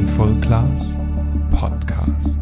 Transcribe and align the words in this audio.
Mindful 0.00 0.40
Class 0.40 0.96
Podcast. 1.50 2.40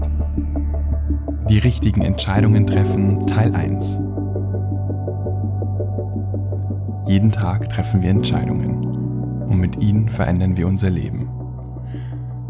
Die 1.50 1.58
richtigen 1.58 2.02
Entscheidungen 2.02 2.64
treffen 2.68 3.26
Teil 3.26 3.52
1. 3.52 3.98
Jeden 7.08 7.32
Tag 7.32 7.68
treffen 7.68 8.00
wir 8.00 8.10
Entscheidungen 8.10 8.84
und 9.40 9.58
mit 9.58 9.82
ihnen 9.82 10.08
verändern 10.08 10.56
wir 10.56 10.68
unser 10.68 10.88
Leben. 10.88 11.28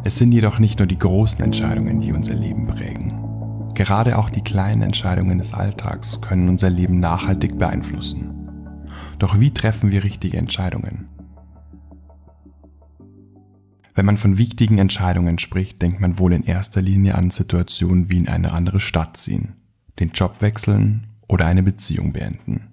Es 0.05 0.19
sind 0.19 0.33
jedoch 0.33 0.59
nicht 0.59 0.79
nur 0.79 0.87
die 0.87 0.99
großen 0.99 1.43
Entscheidungen, 1.43 2.03
die 2.03 2.13
unser 2.13 2.35
Leben 2.35 2.67
prägen. 2.67 3.67
Gerade 3.75 4.19
auch 4.19 4.29
die 4.29 4.43
kleinen 4.43 4.83
Entscheidungen 4.83 5.39
des 5.39 5.55
Alltags 5.55 6.21
können 6.21 6.51
unser 6.51 6.69
Leben 6.69 7.01
nachhaltig 7.01 7.57
beeinflussen. 7.59 8.87
Doch 9.19 9.41
wie 9.41 9.53
treffen 9.53 9.91
wir 9.91 10.05
richtige 10.05 10.37
Entscheidungen? 10.37 11.09
Wenn 13.99 14.07
man 14.07 14.17
von 14.17 14.39
wichtigen 14.39 14.79
Entscheidungen 14.79 15.41
spricht, 15.41 15.83
denkt 15.83 15.99
man 15.99 16.21
wohl 16.21 16.33
in 16.33 16.45
erster 16.45 16.81
Linie 16.81 17.17
an 17.17 17.33
Situationen 17.33 18.09
wie 18.09 18.19
in 18.19 18.29
eine 18.29 18.53
andere 18.53 18.79
Stadt 18.79 19.17
ziehen, 19.17 19.57
den 19.99 20.13
Job 20.13 20.41
wechseln 20.41 21.09
oder 21.27 21.47
eine 21.47 21.65
Beziehung 21.65 22.13
beenden. 22.13 22.69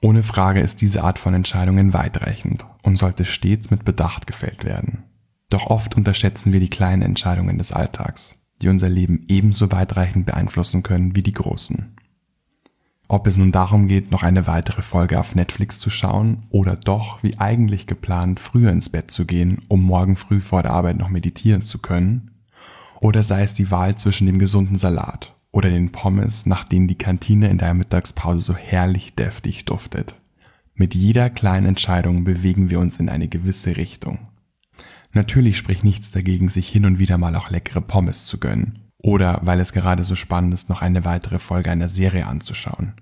Ohne 0.00 0.22
Frage 0.22 0.60
ist 0.60 0.80
diese 0.80 1.04
Art 1.04 1.18
von 1.18 1.34
Entscheidungen 1.34 1.92
weitreichend 1.92 2.64
und 2.82 2.96
sollte 2.96 3.26
stets 3.26 3.70
mit 3.70 3.84
Bedacht 3.84 4.26
gefällt 4.26 4.64
werden. 4.64 5.02
Doch 5.50 5.66
oft 5.66 5.94
unterschätzen 5.94 6.54
wir 6.54 6.60
die 6.60 6.70
kleinen 6.70 7.02
Entscheidungen 7.02 7.58
des 7.58 7.72
Alltags, 7.72 8.38
die 8.62 8.70
unser 8.70 8.88
Leben 8.88 9.26
ebenso 9.28 9.70
weitreichend 9.70 10.24
beeinflussen 10.24 10.82
können 10.82 11.16
wie 11.16 11.22
die 11.22 11.34
großen. 11.34 11.94
Ob 13.10 13.26
es 13.26 13.38
nun 13.38 13.52
darum 13.52 13.88
geht, 13.88 14.10
noch 14.10 14.22
eine 14.22 14.46
weitere 14.46 14.82
Folge 14.82 15.18
auf 15.18 15.34
Netflix 15.34 15.78
zu 15.78 15.88
schauen 15.88 16.42
oder 16.50 16.76
doch, 16.76 17.22
wie 17.22 17.38
eigentlich 17.38 17.86
geplant, 17.86 18.38
früher 18.38 18.70
ins 18.70 18.90
Bett 18.90 19.10
zu 19.10 19.24
gehen, 19.24 19.62
um 19.68 19.82
morgen 19.82 20.14
früh 20.14 20.42
vor 20.42 20.62
der 20.62 20.72
Arbeit 20.72 20.98
noch 20.98 21.08
meditieren 21.08 21.62
zu 21.62 21.78
können, 21.78 22.32
oder 23.00 23.22
sei 23.22 23.42
es 23.42 23.54
die 23.54 23.70
Wahl 23.70 23.96
zwischen 23.96 24.26
dem 24.26 24.38
gesunden 24.38 24.76
Salat 24.76 25.34
oder 25.52 25.70
den 25.70 25.90
Pommes, 25.90 26.44
nach 26.44 26.64
denen 26.64 26.86
die 26.86 26.98
Kantine 26.98 27.48
in 27.48 27.56
der 27.56 27.72
Mittagspause 27.72 28.40
so 28.40 28.54
herrlich 28.54 29.14
deftig 29.14 29.64
duftet. 29.64 30.14
Mit 30.74 30.94
jeder 30.94 31.30
kleinen 31.30 31.64
Entscheidung 31.64 32.24
bewegen 32.24 32.68
wir 32.68 32.78
uns 32.78 33.00
in 33.00 33.08
eine 33.08 33.28
gewisse 33.28 33.78
Richtung. 33.78 34.18
Natürlich 35.14 35.56
spricht 35.56 35.82
nichts 35.82 36.10
dagegen, 36.10 36.50
sich 36.50 36.68
hin 36.68 36.84
und 36.84 36.98
wieder 36.98 37.16
mal 37.16 37.34
auch 37.36 37.48
leckere 37.48 37.80
Pommes 37.80 38.26
zu 38.26 38.38
gönnen 38.38 38.87
oder 39.02 39.40
weil 39.42 39.60
es 39.60 39.72
gerade 39.72 40.04
so 40.04 40.14
spannend 40.14 40.54
ist, 40.54 40.68
noch 40.68 40.82
eine 40.82 41.04
weitere 41.04 41.38
Folge 41.38 41.70
einer 41.70 41.88
Serie 41.88 42.26
anzuschauen. 42.26 42.94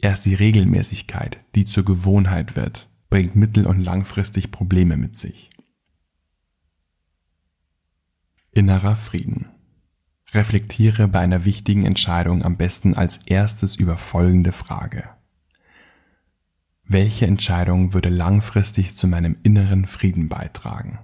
Erst 0.00 0.26
die 0.26 0.34
Regelmäßigkeit, 0.34 1.38
die 1.54 1.64
zur 1.64 1.84
Gewohnheit 1.84 2.56
wird, 2.56 2.88
bringt 3.10 3.36
mittel- 3.36 3.66
und 3.66 3.80
langfristig 3.80 4.50
Probleme 4.50 4.96
mit 4.96 5.16
sich. 5.16 5.50
Innerer 8.52 8.96
Frieden. 8.96 9.50
Reflektiere 10.32 11.08
bei 11.08 11.20
einer 11.20 11.44
wichtigen 11.44 11.86
Entscheidung 11.86 12.42
am 12.44 12.56
besten 12.56 12.94
als 12.94 13.18
erstes 13.18 13.76
über 13.76 13.96
folgende 13.96 14.52
Frage. 14.52 15.08
Welche 16.84 17.26
Entscheidung 17.26 17.94
würde 17.94 18.10
langfristig 18.10 18.96
zu 18.96 19.06
meinem 19.06 19.36
inneren 19.42 19.86
Frieden 19.86 20.28
beitragen? 20.28 20.98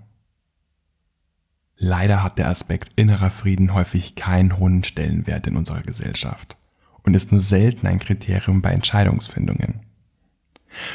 Leider 1.82 2.22
hat 2.22 2.36
der 2.36 2.48
Aspekt 2.48 2.90
innerer 2.96 3.30
Frieden 3.30 3.72
häufig 3.72 4.14
keinen 4.14 4.58
hohen 4.58 4.84
Stellenwert 4.84 5.46
in 5.46 5.56
unserer 5.56 5.80
Gesellschaft 5.80 6.58
und 7.04 7.14
ist 7.14 7.32
nur 7.32 7.40
selten 7.40 7.86
ein 7.86 7.98
Kriterium 7.98 8.60
bei 8.60 8.70
Entscheidungsfindungen. 8.72 9.80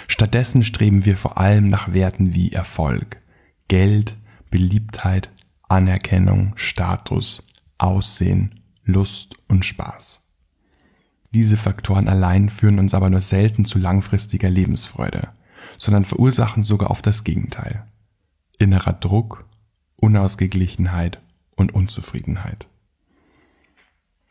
Stattdessen 0.08 0.64
streben 0.64 1.04
wir 1.04 1.18
vor 1.18 1.40
allem 1.40 1.70
nach 1.70 1.94
Werten 1.94 2.36
wie 2.36 2.52
Erfolg, 2.52 3.20
Geld, 3.68 4.16
Beliebtheit, 4.52 5.32
Anerkennung, 5.68 6.54
Status, 6.56 7.48
Aussehen, 7.80 8.62
Lust 8.84 9.34
und 9.48 9.66
Spaß. 9.66 10.28
Diese 11.34 11.58
Faktoren 11.58 12.08
allein 12.08 12.48
führen 12.48 12.78
uns 12.78 12.94
aber 12.94 13.10
nur 13.10 13.22
selten 13.22 13.66
zu 13.66 13.80
langfristiger 13.80 14.52
Lebensfreude, 14.52 15.30
sondern 15.80 16.06
verursachen 16.06 16.64
sogar 16.64 16.92
oft 16.92 17.08
das 17.08 17.24
Gegenteil. 17.24 17.88
Innerer 18.60 18.94
Druck 18.94 19.45
Unausgeglichenheit 20.02 21.22
und 21.56 21.74
Unzufriedenheit. 21.74 22.68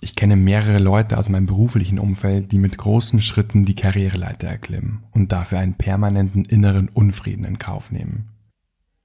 Ich 0.00 0.16
kenne 0.16 0.36
mehrere 0.36 0.78
Leute 0.78 1.16
aus 1.16 1.30
meinem 1.30 1.47
beruflichen 1.47 1.98
Umfeld, 1.98 2.52
die 2.52 2.58
mit 2.58 2.76
großen 2.76 3.22
Schritten 3.22 3.64
die 3.64 3.75
Karriereleiter 3.75 4.47
erklimmen 4.47 5.04
und 5.12 5.32
dafür 5.32 5.58
einen 5.58 5.75
permanenten 5.75 6.44
inneren 6.44 6.88
Unfrieden 6.91 7.47
in 7.47 7.58
Kauf 7.58 7.91
nehmen. 7.91 8.28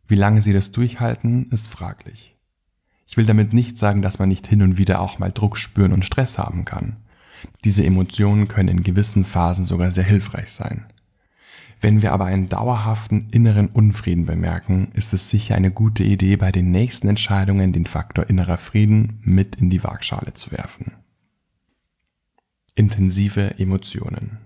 Wie 0.08 0.16
lange 0.16 0.42
sie 0.42 0.52
das 0.52 0.72
durchhalten, 0.72 1.50
ist 1.52 1.70
fraglich. 1.70 2.36
Ich 3.08 3.16
will 3.16 3.26
damit 3.26 3.54
nicht 3.54 3.78
sagen, 3.78 4.02
dass 4.02 4.20
man 4.20 4.28
nicht 4.28 4.46
hin 4.46 4.62
und 4.62 4.78
wieder 4.78 5.00
auch 5.00 5.20
mal 5.20 5.32
Druck 5.32 5.58
spüren 5.58 5.94
und 5.94 6.04
Stress 6.04 6.38
haben 6.38 6.66
kann. 6.66 6.98
Diese 7.64 7.86
Emotionen 7.86 8.48
können 8.48 8.70
in 8.70 8.84
gewissen 8.84 9.24
Phasen 9.24 9.66
sogar 9.66 9.92
sehr 9.92 10.04
hilfreich 10.04 10.52
sein. 10.52 10.86
Wenn 11.82 12.02
wir 12.02 12.12
aber 12.12 12.26
einen 12.26 12.50
dauerhaften 12.50 13.28
inneren 13.32 13.68
Unfrieden 13.68 14.26
bemerken, 14.26 14.90
ist 14.94 15.14
es 15.14 15.30
sicher 15.30 15.56
eine 15.56 15.72
gute 15.72 16.04
Idee, 16.04 16.36
bei 16.36 16.52
den 16.52 16.72
nächsten 16.72 17.08
Entscheidungen 17.08 17.72
den 17.72 17.86
Faktor 17.86 18.30
innerer 18.30 18.58
Frieden 18.58 19.20
mit 19.24 19.56
in 19.56 19.70
die 19.70 19.84
Waagschale 19.84 20.34
zu 20.34 20.52
werfen. 20.52 20.92
Intensive 22.76 23.60
Emotionen. 23.60 24.40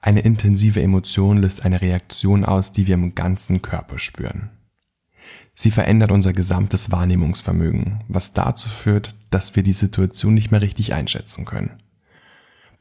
Eine 0.00 0.20
intensive 0.20 0.80
Emotion 0.80 1.38
löst 1.38 1.64
eine 1.64 1.80
Reaktion 1.80 2.44
aus, 2.44 2.70
die 2.70 2.86
wir 2.86 2.94
im 2.94 3.16
ganzen 3.16 3.62
Körper 3.62 3.98
spüren. 3.98 4.50
Sie 5.54 5.72
verändert 5.72 6.12
unser 6.12 6.32
gesamtes 6.32 6.92
Wahrnehmungsvermögen, 6.92 8.04
was 8.06 8.32
dazu 8.32 8.68
führt, 8.68 9.16
dass 9.30 9.56
wir 9.56 9.64
die 9.64 9.72
Situation 9.72 10.34
nicht 10.34 10.52
mehr 10.52 10.60
richtig 10.60 10.94
einschätzen 10.94 11.44
können. 11.44 11.70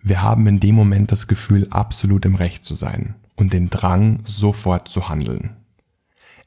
Wir 0.07 0.21
haben 0.21 0.45
in 0.45 0.59
dem 0.59 0.75
Moment 0.75 1.11
das 1.11 1.25
Gefühl, 1.25 1.66
absolut 1.71 2.25
im 2.25 2.35
Recht 2.35 2.63
zu 2.63 2.75
sein 2.75 3.16
und 3.35 3.53
den 3.53 3.71
Drang, 3.71 4.19
sofort 4.25 4.88
zu 4.88 5.09
handeln. 5.09 5.55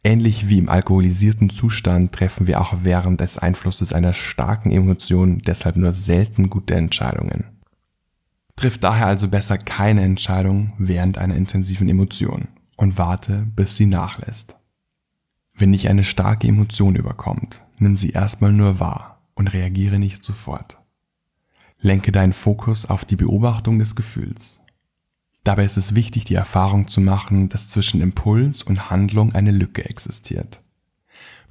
Ähnlich 0.05 0.49
wie 0.49 0.59
im 0.59 0.69
alkoholisierten 0.69 1.51
Zustand 1.51 2.13
treffen 2.13 2.47
wir 2.47 2.61
auch 2.61 2.77
während 2.83 3.21
des 3.21 3.37
Einflusses 3.37 3.93
einer 3.93 4.13
starken 4.13 4.71
Emotion 4.71 5.39
deshalb 5.39 5.75
nur 5.75 5.93
selten 5.93 6.51
gute 6.51 6.77
Entscheidungen. 6.77 7.47
Trifft 8.55 8.85
daher 8.85 9.09
also 9.09 9.27
besser 9.27 9.59
keine 9.59 10.03
Entscheidung 10.03 10.73
während 10.79 11.19
einer 11.19 11.35
intensiven 11.35 11.89
Emotion 11.89 12.47
und 12.77 12.97
warte, 12.97 13.49
bis 13.57 13.75
sie 13.75 13.87
nachlässt. 13.87 14.57
Wenn 15.53 15.73
dich 15.73 15.89
eine 15.89 16.05
starke 16.05 16.47
Emotion 16.47 16.95
überkommt, 16.95 17.67
nimm 17.81 17.97
sie 17.97 18.11
erstmal 18.11 18.53
nur 18.53 18.79
wahr 18.79 19.21
und 19.35 19.53
reagiere 19.53 19.99
nicht 19.99 20.23
sofort. 20.23 20.79
Lenke 21.81 22.11
deinen 22.11 22.33
Fokus 22.33 22.87
auf 22.87 23.05
die 23.05 23.15
Beobachtung 23.15 23.79
des 23.79 23.95
Gefühls. 23.95 24.61
Dabei 25.45 25.65
ist 25.65 25.77
es 25.77 25.95
wichtig, 25.95 26.25
die 26.25 26.35
Erfahrung 26.35 26.89
zu 26.89 27.01
machen, 27.01 27.49
dass 27.49 27.69
zwischen 27.69 28.01
Impuls 28.01 28.63
und 28.65 28.91
Handlung 28.91 29.33
eine 29.33 29.53
Lücke 29.53 29.85
existiert. 29.85 30.61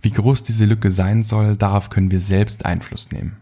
Wie 0.01 0.11
groß 0.11 0.43
diese 0.43 0.65
Lücke 0.65 0.91
sein 0.91 1.23
soll, 1.23 1.55
darauf 1.55 1.89
können 1.89 2.11
wir 2.11 2.19
selbst 2.19 2.65
Einfluss 2.65 3.11
nehmen. 3.11 3.37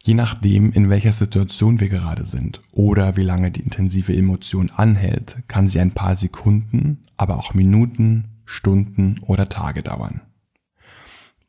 Je 0.00 0.14
nachdem, 0.14 0.70
in 0.72 0.90
welcher 0.90 1.12
Situation 1.12 1.80
wir 1.80 1.88
gerade 1.88 2.24
sind 2.24 2.60
oder 2.72 3.16
wie 3.16 3.22
lange 3.22 3.50
die 3.50 3.62
intensive 3.62 4.14
Emotion 4.14 4.70
anhält, 4.70 5.38
kann 5.48 5.66
sie 5.66 5.80
ein 5.80 5.92
paar 5.92 6.14
Sekunden, 6.14 7.02
aber 7.16 7.36
auch 7.36 7.52
Minuten, 7.52 8.28
Stunden 8.44 9.18
oder 9.22 9.48
Tage 9.48 9.82
dauern. 9.82 10.20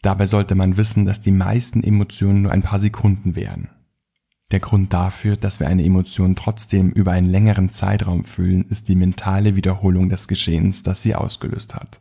Dabei 0.02 0.26
sollte 0.26 0.56
man 0.56 0.78
wissen, 0.78 1.06
dass 1.06 1.22
die 1.22 1.32
meisten 1.32 1.84
Emotionen 1.84 2.44
nur 2.44 2.52
ein 2.52 2.62
paar 2.64 2.80
Sekunden 2.80 3.36
währen. 3.36 3.70
Der 4.56 4.62
Grund 4.62 4.94
dafür, 4.94 5.36
dass 5.36 5.60
wir 5.60 5.68
eine 5.68 5.84
Emotion 5.84 6.38
trotzdem 6.38 6.90
über 6.92 7.12
einen 7.12 7.30
längeren 7.30 7.72
Zeitraum 7.72 8.24
fühlen, 8.24 8.64
ist 8.70 8.88
die 8.88 8.96
mentale 8.96 9.58
Wiederholung 9.58 10.08
des 10.08 10.30
Geschehens, 10.30 10.82
das 10.82 11.02
sie 11.02 11.14
ausgelöst 11.14 11.76
hat. 11.76 12.00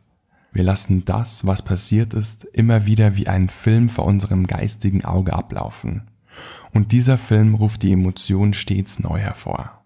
Wir 0.53 0.63
lassen 0.63 1.03
das, 1.03 1.45
was 1.45 1.63
passiert 1.63 2.13
ist, 2.13 2.45
immer 2.45 2.85
wieder 2.85 3.17
wie 3.17 3.27
einen 3.27 3.49
Film 3.49 3.89
vor 3.89 4.05
unserem 4.05 4.47
geistigen 4.47 5.03
Auge 5.03 5.33
ablaufen. 5.33 6.03
Und 6.71 6.93
dieser 6.93 7.17
Film 7.17 7.55
ruft 7.55 7.83
die 7.83 7.91
Emotion 7.91 8.53
stets 8.53 8.99
neu 8.99 9.19
hervor. 9.19 9.83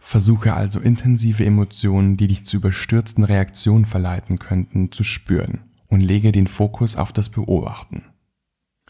Versuche 0.00 0.54
also 0.54 0.78
intensive 0.78 1.44
Emotionen, 1.44 2.16
die 2.16 2.28
dich 2.28 2.44
zu 2.44 2.58
überstürzten 2.58 3.24
Reaktionen 3.24 3.86
verleiten 3.86 4.38
könnten, 4.38 4.92
zu 4.92 5.02
spüren 5.02 5.64
und 5.88 5.98
lege 5.98 6.30
den 6.30 6.46
Fokus 6.46 6.94
auf 6.94 7.12
das 7.12 7.28
Beobachten. 7.28 8.04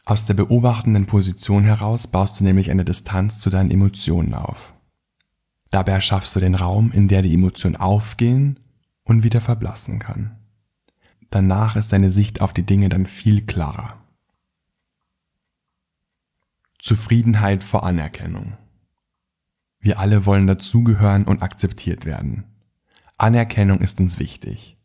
Aus 0.09 0.25
der 0.25 0.35
beobachtenden 0.35 1.07
Position 1.07 1.65
heraus 1.65 2.07
baust 2.07 2.39
du 2.39 2.45
nämlich 2.45 2.71
eine 2.71 2.85
Distanz 2.85 3.41
zu 3.41 3.51
deinen 3.51 3.73
Emotionen 3.73 4.35
auf. 4.35 4.73
Dabei 5.71 5.93
erschaffst 5.93 6.35
du 6.37 6.39
den 6.39 6.55
Raum, 6.55 6.93
in 6.93 7.09
der 7.09 7.23
die 7.23 7.35
Emotion 7.35 7.75
aufgehen 7.75 8.61
und 9.03 9.25
wieder 9.25 9.41
verblassen 9.41 9.99
kann. 9.99 10.39
Danach 11.31 11.75
ist 11.75 11.93
deine 11.93 12.13
Sicht 12.13 12.41
auf 12.41 12.53
die 12.53 12.63
Dinge 12.63 12.89
dann 12.89 13.07
viel 13.09 13.45
klarer. 13.47 14.01
Zufriedenheit 16.79 17.65
vor 17.65 17.83
Anerkennung. 17.83 18.57
Wir 19.81 19.99
alle 19.99 20.25
wollen 20.25 20.47
dazugehören 20.47 21.25
und 21.25 21.43
akzeptiert 21.43 22.05
werden. 22.05 22.45
Anerkennung 23.19 23.81
ist 23.81 23.99
uns 23.99 24.21
wichtig. 24.21 24.77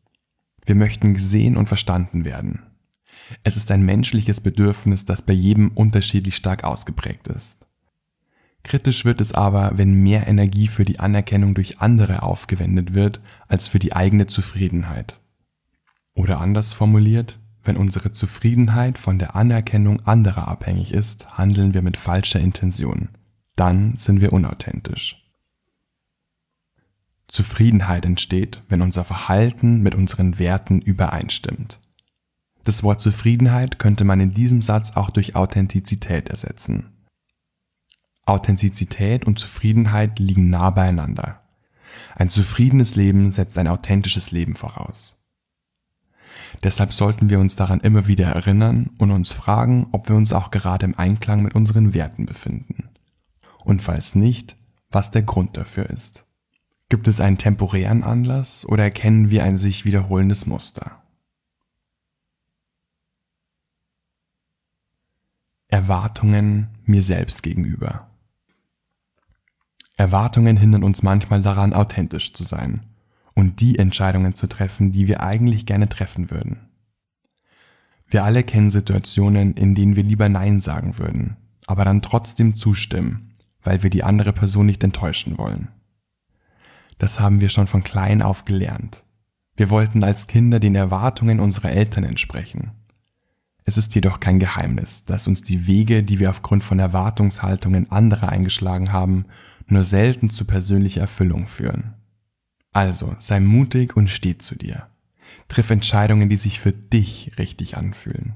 Wir 0.66 0.74
möchten 0.74 1.14
gesehen 1.14 1.58
und 1.58 1.68
verstanden 1.68 2.26
werden. 2.26 2.71
Es 3.44 3.58
ist 3.58 3.72
ein 3.72 3.84
menschliches 3.84 4.42
Bedürfnis, 4.42 5.06
das 5.06 5.22
bei 5.22 5.34
jedem 5.34 5.70
unterschiedlich 5.70 6.36
stark 6.36 6.64
ausgeprägt 6.64 7.28
ist. 7.28 7.68
Kritisch 8.64 9.06
wird 9.06 9.22
es 9.22 9.34
aber, 9.34 9.72
wenn 9.76 10.04
mehr 10.04 10.28
Energie 10.28 10.68
für 10.68 10.86
die 10.86 11.00
Anerkennung 11.00 11.56
durch 11.56 11.80
andere 11.80 12.24
aufgewendet 12.24 12.94
wird, 12.94 13.20
als 13.48 13.68
für 13.68 13.80
die 13.80 13.94
eigene 13.94 14.28
Zufriedenheit. 14.28 15.20
Oder 16.14 16.40
anders 16.40 16.74
formuliert, 16.74 17.40
wenn 17.64 17.78
unsere 17.78 18.12
Zufriedenheit 18.12 18.98
von 18.98 19.20
der 19.20 19.36
Anerkennung 19.36 20.02
anderer 20.06 20.48
abhängig 20.48 20.94
ist, 20.94 21.38
handeln 21.38 21.74
wir 21.74 21.82
mit 21.82 21.98
falscher 21.98 22.40
Intention. 22.40 23.10
Dann 23.56 23.98
sind 23.98 24.22
wir 24.22 24.34
unauthentisch. 24.34 25.18
Zufriedenheit 27.28 28.06
entsteht, 28.06 28.62
wenn 28.68 28.82
unser 28.82 29.06
Verhalten 29.06 29.82
mit 29.82 29.96
unseren 29.96 30.38
Werten 30.38 30.82
übereinstimmt. 30.82 31.80
Das 32.64 32.84
Wort 32.84 33.02
Zufriedenheit 33.02 33.80
könnte 33.80 34.04
man 34.04 34.20
in 34.20 34.34
diesem 34.34 34.62
Satz 34.62 34.92
auch 34.96 35.10
durch 35.10 35.36
Authentizität 35.36 36.30
ersetzen. 36.30 36.92
Authentizität 38.26 39.26
und 39.26 39.40
Zufriedenheit 39.40 40.20
liegen 40.20 40.50
nah 40.50 40.70
beieinander. 40.70 41.42
Ein 42.16 42.30
zufriedenes 42.30 42.96
Leben 42.96 43.32
setzt 43.32 43.58
ein 43.58 43.68
authentisches 43.68 44.32
Leben 44.32 44.56
voraus. 44.56 45.18
Deshalb 46.64 46.94
sollten 46.94 47.30
wir 47.30 47.40
uns 47.40 47.56
daran 47.56 47.80
immer 47.80 48.08
wieder 48.08 48.28
erinnern 48.28 48.92
und 48.98 49.12
uns 49.12 49.34
fragen, 49.34 49.88
ob 49.92 50.10
wir 50.10 50.16
uns 50.16 50.32
auch 50.32 50.52
gerade 50.52 50.86
im 50.86 50.98
Einklang 50.98 51.42
mit 51.42 51.56
unseren 51.56 51.94
Werten 51.94 52.26
befinden. 52.26 52.90
Und 53.64 53.82
falls 53.82 54.16
nicht, 54.16 54.56
was 54.92 55.12
der 55.12 55.24
Grund 55.24 55.58
dafür 55.58 55.90
ist. 55.90 56.26
Gibt 56.90 57.08
es 57.08 57.22
einen 57.22 57.38
temporären 57.38 58.04
Anlass 58.04 58.66
oder 58.66 58.84
erkennen 58.84 59.32
wir 59.32 59.44
ein 59.44 59.58
sich 59.58 59.86
wiederholendes 59.86 60.46
Muster? 60.46 61.01
Erwartungen 65.72 66.68
mir 66.84 67.02
selbst 67.02 67.44
gegenüber. 67.44 68.10
Erwartungen 69.96 70.58
hindern 70.58 70.84
uns 70.84 71.02
manchmal 71.02 71.42
daran, 71.42 71.74
authentisch 71.74 72.34
zu 72.34 72.44
sein 72.44 72.82
und 73.36 73.62
die 73.62 73.80
Entscheidungen 73.80 74.34
zu 74.34 74.48
treffen, 74.48 74.92
die 74.92 75.08
wir 75.08 75.24
eigentlich 75.24 75.66
gerne 75.66 75.88
treffen 75.88 76.30
würden. 76.30 76.68
Wir 78.06 78.26
alle 78.26 78.44
kennen 78.44 78.70
Situationen, 78.70 79.54
in 79.54 79.74
denen 79.74 79.96
wir 79.96 80.04
lieber 80.04 80.28
Nein 80.28 80.60
sagen 80.60 80.98
würden, 80.98 81.38
aber 81.68 81.86
dann 81.86 82.02
trotzdem 82.02 82.58
zustimmen, 82.58 83.34
weil 83.64 83.82
wir 83.82 83.90
die 83.90 84.04
andere 84.04 84.34
Person 84.34 84.66
nicht 84.66 84.84
enttäuschen 84.84 85.38
wollen. 85.38 85.70
Das 86.98 87.22
haben 87.22 87.40
wir 87.40 87.48
schon 87.48 87.68
von 87.68 87.82
klein 87.82 88.22
auf 88.22 88.44
gelernt. 88.44 89.06
Wir 89.56 89.70
wollten 89.70 90.04
als 90.04 90.28
Kinder 90.28 90.60
den 90.60 90.76
Erwartungen 90.76 91.40
unserer 91.40 91.72
Eltern 91.72 92.04
entsprechen. 92.04 92.72
Es 93.64 93.78
ist 93.78 93.94
jedoch 93.96 94.20
kein 94.20 94.40
Geheimnis, 94.40 95.06
dass 95.06 95.28
uns 95.28 95.42
die 95.42 95.68
Wege, 95.68 96.04
die 96.04 96.20
wir 96.20 96.30
aufgrund 96.30 96.64
von 96.64 96.80
Erwartungshaltungen 96.80 97.92
anderer 97.92 98.30
eingeschlagen 98.30 98.92
haben, 98.92 99.26
nur 99.68 99.84
selten 99.84 100.30
zu 100.30 100.46
persönlicher 100.46 101.02
Erfüllung 101.02 101.48
führen. 101.48 101.94
Also 102.74 103.16
sei 103.20 103.40
mutig 103.40 103.96
und 103.96 104.10
steh 104.10 104.38
zu 104.38 104.56
dir. 104.56 104.88
Triff 105.48 105.70
Entscheidungen, 105.70 106.30
die 106.30 106.38
sich 106.38 106.60
für 106.60 106.72
dich 106.72 107.34
richtig 107.38 107.78
anfühlen. 107.78 108.36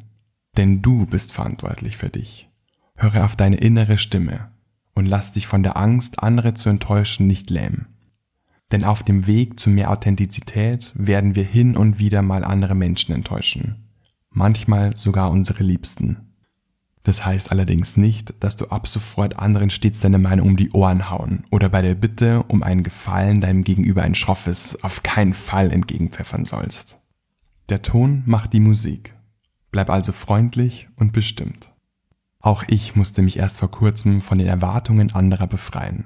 Denn 0.58 0.82
du 0.82 1.06
bist 1.06 1.34
verantwortlich 1.34 1.98
für 1.98 2.10
dich. 2.10 2.50
Höre 2.96 3.26
auf 3.26 3.36
deine 3.36 3.58
innere 3.58 3.98
Stimme 3.98 4.52
und 4.94 5.06
lass 5.06 5.32
dich 5.32 5.48
von 5.48 5.64
der 5.64 5.76
Angst, 5.78 6.24
andere 6.24 6.54
zu 6.54 6.70
enttäuschen, 6.70 7.28
nicht 7.28 7.50
lähmen. 7.50 7.88
Denn 8.72 8.84
auf 8.84 9.04
dem 9.04 9.28
Weg 9.28 9.60
zu 9.60 9.70
mehr 9.70 9.92
Authentizität 9.92 10.92
werden 10.96 11.36
wir 11.36 11.44
hin 11.44 11.76
und 11.76 12.00
wieder 12.00 12.22
mal 12.22 12.44
andere 12.44 12.76
Menschen 12.76 13.14
enttäuschen. 13.14 13.85
Manchmal 14.36 14.96
sogar 14.96 15.32
unsere 15.32 15.64
Liebsten. 15.64 16.32
Das 17.02 17.26
heißt 17.26 17.52
allerdings 17.52 17.98
nicht, 17.98 18.36
dass 18.40 18.56
du 18.56 18.68
ab 18.68 18.88
sofort 18.88 19.40
anderen 19.40 19.72
stets 19.72 20.02
deine 20.02 20.20
Meinung 20.20 20.50
um 20.50 20.58
die 20.58 20.70
Ohren 20.72 21.10
hauen 21.10 21.46
oder 21.50 21.70
bei 21.70 21.82
der 21.82 21.96
Bitte 21.96 22.44
um 22.44 22.62
einen 22.62 22.84
Gefallen 22.84 23.42
deinem 23.42 23.64
Gegenüber 23.64 24.04
ein 24.04 24.14
schroffes 24.14 24.84
auf 24.84 25.02
keinen 25.02 25.34
Fall 25.34 25.72
entgegenpfeffern 25.72 26.46
sollst. 26.46 27.00
Der 27.70 27.82
Ton 27.82 28.22
macht 28.28 28.54
die 28.54 28.60
Musik. 28.60 29.16
Bleib 29.72 29.90
also 29.90 30.12
freundlich 30.12 30.88
und 30.96 31.14
bestimmt. 31.14 31.72
Auch 32.40 32.64
ich 32.68 32.96
musste 32.96 33.24
mich 33.24 33.38
erst 33.38 33.58
vor 33.58 33.72
kurzem 33.72 34.22
von 34.22 34.38
den 34.38 34.48
Erwartungen 34.48 35.16
anderer 35.16 35.48
befreien 35.48 36.06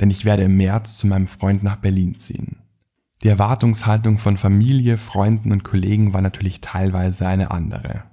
denn 0.00 0.10
ich 0.10 0.24
werde 0.24 0.44
im 0.44 0.56
März 0.56 0.96
zu 0.96 1.06
meinem 1.06 1.26
Freund 1.26 1.62
nach 1.62 1.76
Berlin 1.76 2.18
ziehen. 2.18 2.56
Die 3.22 3.28
Erwartungshaltung 3.28 4.16
von 4.16 4.38
Familie, 4.38 4.96
Freunden 4.96 5.52
und 5.52 5.62
Kollegen 5.62 6.14
war 6.14 6.22
natürlich 6.22 6.62
teilweise 6.62 7.26
eine 7.26 7.50
andere. 7.50 8.04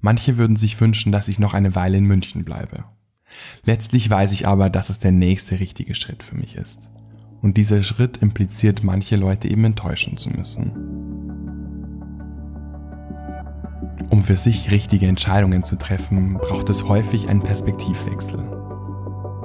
Manche 0.00 0.36
würden 0.36 0.54
sich 0.54 0.80
wünschen, 0.80 1.10
dass 1.10 1.26
ich 1.26 1.40
noch 1.40 1.52
eine 1.52 1.74
Weile 1.74 1.98
in 1.98 2.04
München 2.04 2.44
bleibe. 2.44 2.84
Letztlich 3.64 4.08
weiß 4.08 4.30
ich 4.30 4.46
aber, 4.46 4.70
dass 4.70 4.88
es 4.88 5.00
der 5.00 5.10
nächste 5.10 5.58
richtige 5.58 5.96
Schritt 5.96 6.22
für 6.22 6.36
mich 6.36 6.54
ist. 6.54 6.90
Und 7.40 7.56
dieser 7.56 7.82
Schritt 7.82 8.18
impliziert, 8.18 8.84
manche 8.84 9.16
Leute 9.16 9.48
eben 9.48 9.64
enttäuschen 9.64 10.16
zu 10.16 10.30
müssen. 10.30 10.70
Um 14.10 14.22
für 14.22 14.36
sich 14.36 14.70
richtige 14.70 15.08
Entscheidungen 15.08 15.64
zu 15.64 15.74
treffen, 15.74 16.34
braucht 16.34 16.70
es 16.70 16.86
häufig 16.86 17.28
einen 17.28 17.42
Perspektivwechsel. 17.42 18.61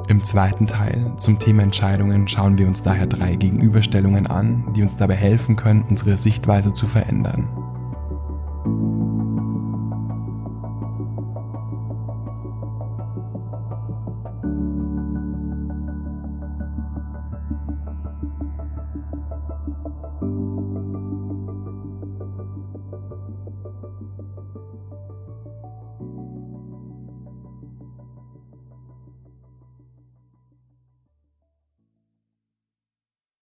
Im 0.07 0.23
zweiten 0.23 0.67
Teil 0.67 1.11
zum 1.17 1.37
Thema 1.37 1.63
Entscheidungen 1.63 2.29
schauen 2.29 2.57
wir 2.57 2.65
uns 2.65 2.81
daher 2.81 3.07
drei 3.07 3.35
Gegenüberstellungen 3.35 4.27
an, 4.27 4.71
die 4.73 4.81
uns 4.81 4.95
dabei 4.95 5.15
helfen 5.15 5.57
können, 5.57 5.83
unsere 5.89 6.17
Sichtweise 6.17 6.71
zu 6.71 6.87
verändern. 6.87 7.66